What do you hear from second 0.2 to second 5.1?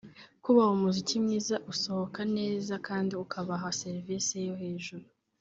kubaha umuziki mwiza usohoka neza kandi ukabaha serivisi yo hejuru